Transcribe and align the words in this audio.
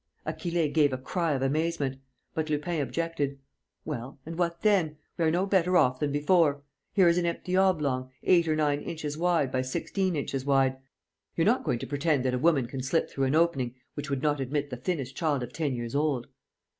Achille 0.25 0.67
gave 0.67 0.93
a 0.93 0.97
cry 0.97 1.33
of 1.33 1.43
amazement. 1.43 2.01
But 2.33 2.49
Lupin 2.49 2.81
objected: 2.81 3.37
"Well? 3.85 4.19
And 4.25 4.35
what 4.35 4.63
then? 4.63 4.97
We 5.15 5.25
are 5.25 5.29
no 5.29 5.45
better 5.45 5.77
off 5.77 5.99
than 5.99 6.11
before. 6.11 6.63
Here 6.91 7.07
is 7.07 7.19
an 7.19 7.27
empty 7.27 7.55
oblong, 7.55 8.09
eight 8.23 8.47
or 8.47 8.55
nine 8.55 8.81
inches 8.81 9.15
wide 9.15 9.51
by 9.51 9.61
sixteen 9.61 10.15
inches 10.15 10.43
high. 10.45 10.77
You're 11.35 11.45
not 11.45 11.63
going 11.63 11.77
to 11.77 11.85
pretend 11.85 12.25
that 12.25 12.33
a 12.33 12.39
woman 12.39 12.65
can 12.65 12.81
slip 12.81 13.11
through 13.11 13.25
an 13.25 13.35
opening 13.35 13.75
which 13.93 14.09
would 14.09 14.23
not 14.23 14.39
admit 14.39 14.71
the 14.71 14.77
thinnest 14.77 15.15
child 15.15 15.43
of 15.43 15.53
ten 15.53 15.75
years 15.75 15.93
old!" 15.93 16.25